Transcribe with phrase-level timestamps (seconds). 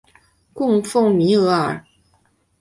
[0.51, 1.85] 供奉弥额尔。